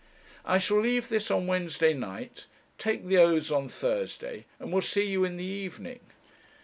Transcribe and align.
'I 0.45 0.57
shall 0.57 0.79
leave 0.79 1.09
this 1.09 1.29
on 1.29 1.45
Wednesday 1.45 1.93
night, 1.93 2.47
take 2.79 3.05
the 3.05 3.17
oaths 3.19 3.51
on 3.51 3.69
Thursday, 3.69 4.45
and 4.59 4.71
will 4.73 4.81
see 4.81 5.05
you 5.05 5.23
in 5.23 5.37
the 5.37 5.43
evening. 5.45 5.99